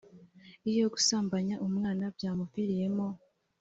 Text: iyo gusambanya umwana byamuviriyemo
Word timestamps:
iyo 0.71 0.85
gusambanya 0.93 1.55
umwana 1.67 2.03
byamuviriyemo 2.15 3.07